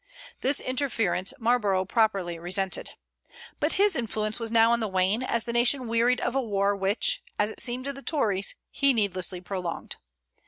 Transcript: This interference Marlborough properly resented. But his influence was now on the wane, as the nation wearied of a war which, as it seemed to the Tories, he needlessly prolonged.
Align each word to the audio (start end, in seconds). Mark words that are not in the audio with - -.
This 0.39 0.59
interference 0.59 1.31
Marlborough 1.37 1.85
properly 1.85 2.39
resented. 2.39 2.93
But 3.59 3.73
his 3.73 3.95
influence 3.95 4.39
was 4.39 4.51
now 4.51 4.71
on 4.71 4.79
the 4.79 4.87
wane, 4.87 5.21
as 5.21 5.43
the 5.43 5.53
nation 5.53 5.87
wearied 5.87 6.19
of 6.21 6.33
a 6.33 6.41
war 6.41 6.75
which, 6.75 7.21
as 7.37 7.51
it 7.51 7.59
seemed 7.59 7.85
to 7.85 7.93
the 7.93 8.01
Tories, 8.01 8.55
he 8.71 8.93
needlessly 8.93 9.41
prolonged. 9.41 9.97